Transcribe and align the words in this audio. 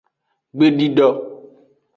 Gbedido. 0.57 1.07